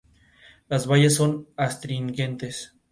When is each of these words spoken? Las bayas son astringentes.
Las 0.67 0.87
bayas 0.87 1.13
son 1.13 1.47
astringentes. 1.57 2.73